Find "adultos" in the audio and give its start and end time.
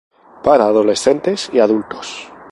1.59-2.27